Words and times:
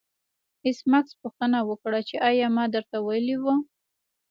ایس 0.65 0.79
میکس 0.91 1.11
پوښتنه 1.21 1.59
وکړه 1.69 1.99
چې 2.07 2.15
ایا 2.29 2.47
ما 2.55 2.65
درته 2.75 2.97
ویلي 3.07 3.35
وو 3.39 3.55